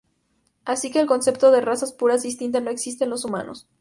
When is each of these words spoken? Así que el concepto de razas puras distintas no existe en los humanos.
Así 0.65 0.89
que 0.89 0.99
el 0.99 1.05
concepto 1.05 1.51
de 1.51 1.61
razas 1.61 1.93
puras 1.93 2.23
distintas 2.23 2.63
no 2.63 2.71
existe 2.71 3.03
en 3.03 3.11
los 3.11 3.23
humanos. 3.23 3.67